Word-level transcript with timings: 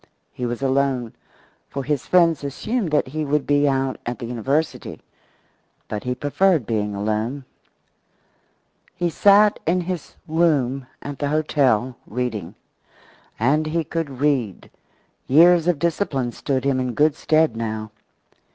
He 0.33 0.47
was 0.47 0.63
alone, 0.63 1.13
for 1.69 1.83
his 1.83 2.07
friends 2.07 2.43
assumed 2.43 2.89
that 2.89 3.09
he 3.09 3.23
would 3.23 3.45
be 3.45 3.69
out 3.69 3.99
at 4.03 4.17
the 4.17 4.25
university. 4.25 4.99
But 5.87 6.03
he 6.05 6.15
preferred 6.15 6.65
being 6.65 6.95
alone. 6.95 7.45
He 8.95 9.11
sat 9.11 9.59
in 9.67 9.81
his 9.81 10.15
room 10.27 10.87
at 11.03 11.19
the 11.19 11.27
hotel, 11.29 11.95
reading. 12.07 12.55
And 13.39 13.67
he 13.67 13.83
could 13.83 14.19
read. 14.19 14.71
Years 15.27 15.67
of 15.67 15.77
discipline 15.77 16.31
stood 16.31 16.63
him 16.65 16.79
in 16.79 16.95
good 16.95 17.13
stead 17.15 17.55
now. 17.55 17.91